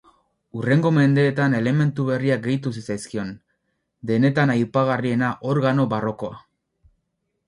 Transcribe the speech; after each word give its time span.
Hurrengo 0.59 0.91
mendeetan 0.93 1.55
elementu 1.57 2.05
berriak 2.07 2.41
gehitu 2.45 2.71
zitzaizkion, 2.79 3.29
denetan 4.13 4.55
aipagarriena 4.55 5.29
organo 5.51 5.87
barrokoa. 5.93 6.41